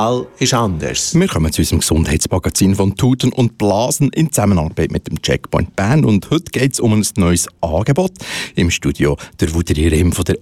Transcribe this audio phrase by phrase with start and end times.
[0.00, 1.14] Fall ist anders.
[1.14, 6.06] Wir kommen zu unserem Gesundheitsmagazin von Tuten und Blasen in Zusammenarbeit mit dem Checkpoint Bern.
[6.06, 8.12] Und heute geht es um ein neues Angebot.
[8.54, 10.36] Im Studio der Wuderi Rim von der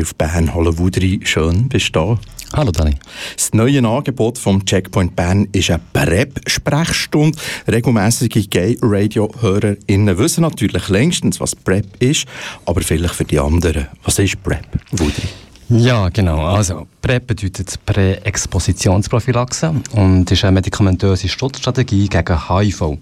[0.00, 0.54] auf Bern.
[0.54, 2.18] Hallo Wuderi, schön bist du da.
[2.54, 2.94] Hallo Dani.
[3.36, 7.38] Das neue Angebot vom Checkpoint Bern ist eine PrEP-Sprechstunde.
[7.70, 12.24] Regelmäßige Gay-Radio-HörerInnen wissen natürlich längstens, was PrEP ist,
[12.64, 13.88] aber vielleicht für die anderen.
[14.04, 15.28] Was ist PrEP, Wuderi?
[15.68, 16.44] Ja, genau.
[16.44, 22.98] Also, PrEP bedeutet Präexpositionsprophylaxe und ist eine medikamentöse Schutzstrategie gegen HIV.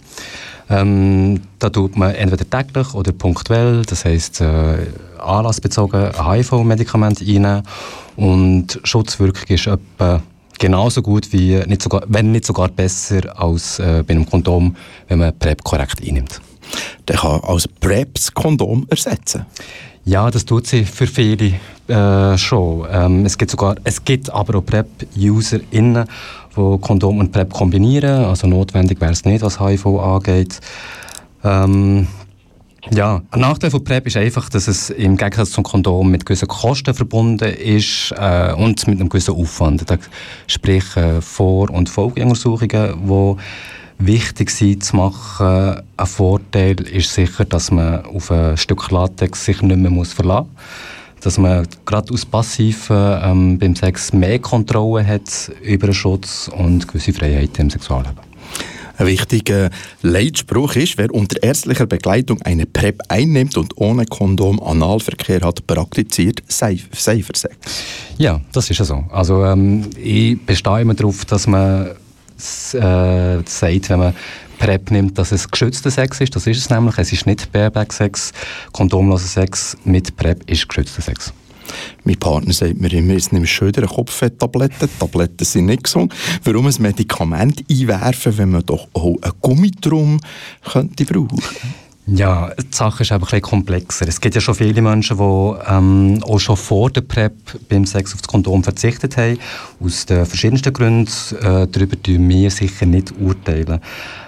[0.70, 4.86] Ähm, da tut man entweder täglich oder punktuell, das heisst äh,
[5.18, 7.62] anlassbezogen HIV-Medikamente rein
[8.14, 10.22] und Schutzwirkung ist etwa
[10.60, 14.76] genauso gut wie, nicht sogar, wenn nicht sogar besser als äh, bei einem Kondom,
[15.08, 16.40] wenn man PrEP korrekt einnimmt.
[17.08, 19.46] Der kann als PrEP das Kondom ersetzen?
[20.04, 21.54] Ja, das tut sie für viele
[21.88, 22.86] äh, schon.
[22.90, 26.06] Ähm, es, gibt sogar, es gibt aber auch PrEP-UserInnen,
[26.56, 28.24] die Kondom und PrEP kombinieren.
[28.24, 30.60] Also notwendig wäre es nicht, was HIV angeht.
[31.44, 32.06] Ähm,
[32.90, 36.48] ja, ein Nachteil von PrEP ist einfach, dass es im Gegensatz zum Kondom mit gewissen
[36.48, 39.84] Kosten verbunden ist äh, und mit einem gewissen Aufwand.
[40.46, 43.36] Sprich äh, Vor- und Folgeuntersuchungen, die
[44.00, 45.80] wichtig sein zu machen.
[45.96, 50.48] Ein Vorteil ist sicher, dass man auf ein Stück Latex sich nicht mehr muss verlassen
[50.52, 51.24] muss.
[51.24, 56.88] Dass man gerade aus Passiven ähm, beim Sex mehr Kontrolle hat über den Schutz und
[56.88, 58.30] gewisse Freiheiten im Sexualleben.
[58.96, 59.70] Ein wichtiger
[60.02, 66.42] Leitspruch ist, wer unter ärztlicher Begleitung eine PrEP einnimmt und ohne Kondom Analverkehr hat, praktiziert
[66.48, 67.56] Safer Sex.
[68.18, 69.04] Ja, das ist ja so.
[69.10, 71.92] Also ähm, ich bestehe immer darauf, dass man
[72.74, 74.14] äh, sagt, wenn man
[74.58, 76.36] PrEP nimmt, dass es geschützter Sex ist.
[76.36, 76.98] Das ist es nämlich.
[76.98, 78.32] Es ist nicht Bareback-Sex.
[78.72, 81.32] Kondomloser Sex mit PrEP ist geschützter Sex.
[82.04, 84.88] Mein Partner sagt mir immer, jetzt nimmst du schon eine Kopffetttabletten.
[84.98, 86.12] Tabletten sind nicht gesund.
[86.44, 90.20] Warum ein Medikament einwerfen, wenn man doch auch einen Gummitrum
[90.70, 91.42] könnte brauchen?
[92.12, 94.08] Ja, die Sache ist einfach ein komplexer.
[94.08, 97.32] Es gibt ja schon viele Menschen, die ähm, auch schon vor der PrEP
[97.68, 99.38] beim Sex auf das Kondom verzichtet haben.
[99.80, 101.12] Aus den verschiedensten Gründen.
[101.40, 103.80] Äh, darüber tun wir sicher nicht urteilen.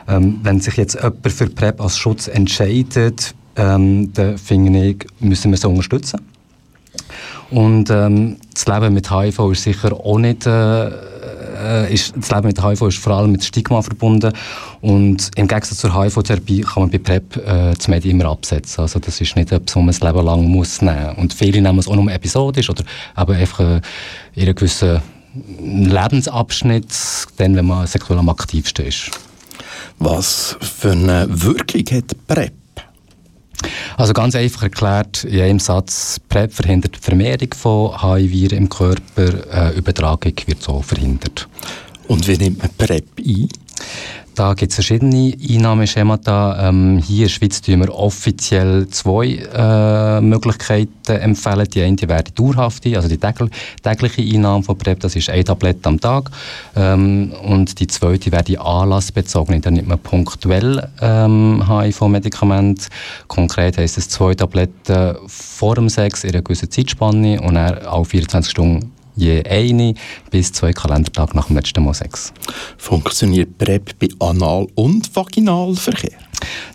[0.07, 5.51] Ähm, wenn sich jetzt jemand für PrEP als Schutz entscheidet, ähm, dann finde ich, müssen
[5.51, 6.21] wir sie unterstützen.
[7.51, 10.91] Und ähm, das Leben mit HIV ist sicher auch nicht äh,
[11.63, 14.33] äh, ist, das Leben mit HIV ist vor allem mit Stigma verbunden
[14.81, 18.83] und im Gegensatz zur HIV-Therapie kann man bei PrEP äh, das Medium immer absetzen.
[18.83, 21.17] Also das ist nicht etwas, was man das Leben lang muss nehmen.
[21.17, 22.85] Und viele nehmen es auch nur episodisch oder
[23.17, 23.81] eben einfach äh,
[24.35, 25.01] in einem gewissen
[25.61, 26.95] Lebensabschnitt,
[27.37, 29.11] dann, wenn man sexuell am aktivsten ist.
[29.99, 32.62] Was für eine Wirkung hat PrEP?
[33.97, 39.71] Also ganz einfach erklärt, in einem Satz, PrEP verhindert die Vermehrung von HIV im Körper,
[39.71, 41.49] äh, Übertragung wird so verhindert.
[42.09, 43.49] Und wie nimmt man PrEP ein?
[44.35, 46.69] Da gibt es verschiedene Einnahmeschemata.
[46.69, 51.67] Ähm, hier in der Schweiz tun wir offiziell zwei äh, Möglichkeiten empfehlen.
[51.69, 55.87] Die eine wäre die dauerhafte, also die tägliche Einnahme von PrEP, das ist eine Tablette
[55.87, 56.31] am Tag.
[56.75, 62.87] Ähm, und die zweite wäre die anlassbezogene, da nimmt man punktuell ähm, HIV-Medikamente.
[63.29, 68.05] Konkret heisst es zwei Tabletten vor dem Sex in einer gewissen Zeitspanne und dann alle
[68.05, 69.95] 24 Stunden je eine
[70.31, 72.33] bis zwei Kalendertage nach dem letzten Mal Sex.
[72.79, 76.19] Funktioniert PrEP bei Anal- und Vaginalverkehr?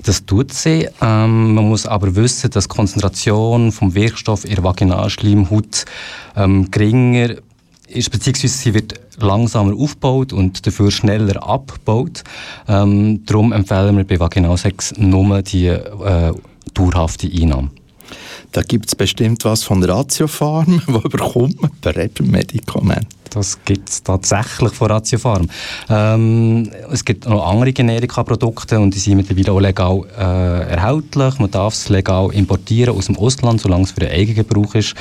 [0.04, 0.88] Das tut sie.
[1.02, 5.86] Ähm, man muss aber wissen, dass die Konzentration vom Wirkstoff in der Vaginalschleimhaut
[6.36, 7.36] ähm, geringer
[7.88, 12.24] ist, beziehungsweise sie wird langsamer aufgebaut und dafür schneller abgebaut.
[12.68, 16.34] Ähm, darum empfehlen wir bei Vaginalsex nur die äh,
[16.74, 17.72] dauerhafte Einnahme.
[18.58, 20.82] Da gibt es bestimmt was von Ratiofarm.
[20.88, 23.06] Wo bekommt man PrEP-Medikamente?
[23.30, 25.48] Das gibt es tatsächlich von Ratiofarm.
[25.92, 31.38] Ähm, es gibt noch andere Generika-Produkte und die sind mittlerweile auch legal äh, erhältlich.
[31.38, 34.96] Man darf es legal importieren aus dem Ausland, solange es für den eigenen Gebrauch ist.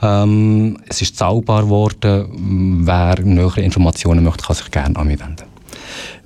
[0.00, 2.86] Ähm, es ist zahlbar geworden.
[2.86, 5.47] Wer nähere Informationen möchte, kann sich gerne an mich wenden.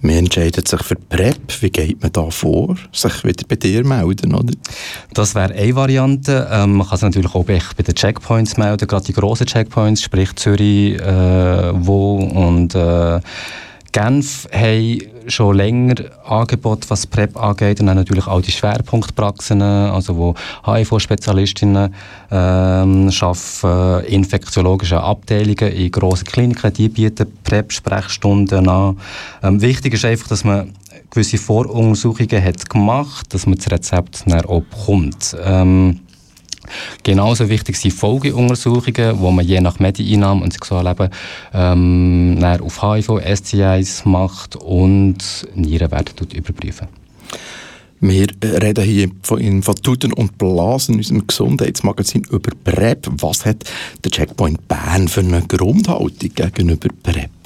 [0.00, 1.60] Man entscheidet sich für PrEP.
[1.60, 2.76] Wie geht man da vor?
[2.92, 4.52] Sich wieder bei dir melden, oder?
[5.14, 6.48] Das wäre eine Variante.
[6.50, 10.34] Ähm, man kann sich natürlich auch bei, den Checkpoints melden, gerade die grossen Checkpoints, sprich
[10.36, 13.20] Zürich, äh, wo und äh,
[13.92, 14.98] Genf haben
[15.28, 15.94] schon länger
[16.24, 20.34] Angebote, was PrEP angeht und dann natürlich auch die Schwerpunktpraxen, also wo
[20.66, 21.94] HIV-Spezialistinnen
[22.30, 28.98] ähm, arbeiten, infektiologische Abteilungen in grossen Kliniken, die bieten PrEP-Sprechstunden an.
[29.42, 30.72] Ähm, wichtig ist einfach, dass man
[31.10, 35.36] gewisse Voruntersuchungen hat gemacht, dass man das Rezept dann auch bekommt.
[35.44, 36.00] Ähm,
[37.02, 41.10] Genauso wichtig sind Folgeuntersuchungen, wo man je nach Medieneinnahme und Sexualleben
[41.52, 45.18] ähm, auf HIV, STIs macht und
[45.54, 46.88] Nierenwerte überprüfen.
[48.00, 53.06] Wir reden hier von, von Tuten und Blasen in unserem Gesundheitsmagazin über PrEP.
[53.18, 53.64] Was hat
[54.02, 57.41] der Checkpoint Bern für eine Grundhaltung gegenüber PrEP?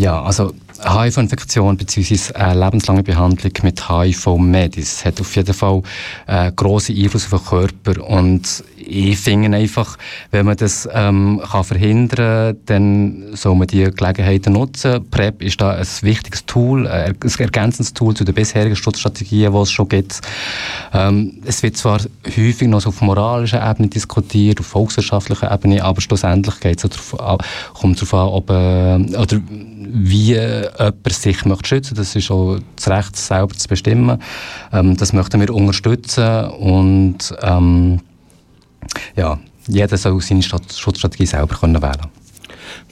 [0.00, 2.32] Ja, also HIV-Infektion bzw.
[2.34, 5.82] Äh, lebenslange Behandlung mit HIV-Medis hat auf jeden Fall
[6.26, 9.98] äh, grossen Einfluss auf den Körper und ich finde einfach,
[10.30, 15.04] wenn man das ähm, kann verhindern kann, dann soll man die Gelegenheiten nutzen.
[15.10, 19.58] PrEP ist da ein wichtiges Tool, äh, ein ergänzendes Tool zu den bisherigen Schutzstrategien, die
[19.58, 20.22] es schon gibt.
[20.94, 26.58] Ähm, es wird zwar häufig noch auf moralischer Ebene diskutiert, auf volkswirtschaftlicher Ebene, aber schlussendlich
[26.60, 27.38] geht es darauf,
[27.74, 29.40] kommt darauf an, ob, äh, oder
[29.92, 34.20] wie jemand sich möchte schützen Das ist auch das Recht, selber zu bestimmen.
[34.72, 38.00] Ähm, das möchten wir unterstützen und ähm,
[39.16, 42.10] ja, jeder soll seine Schutzstrategie selber können wählen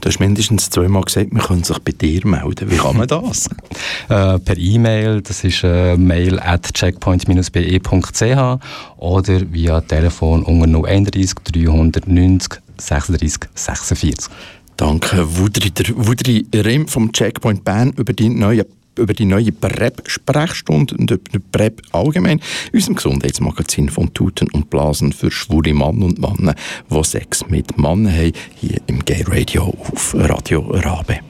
[0.00, 2.70] Du hast mindestens zweimal gesagt, man könnte sich bei dir melden.
[2.70, 3.48] Wie kann man das?
[4.08, 8.58] äh, per E-Mail, das ist äh, mail at checkpoint-be.ch
[8.96, 14.30] oder via Telefon unter 031 390 36 46.
[14.78, 18.64] Danke, Wudri, Rim vom Checkpoint Bern über die neue
[18.96, 22.40] über die neue PrEP-Sprechstunde und über PrEP allgemein,
[22.72, 26.54] unserem Gesundheitsmagazin von Tuten und Blasen für schwule Mann und Männer,
[26.90, 31.20] die Sex mit Männern haben, hier im Gay Radio auf Radio Rabe.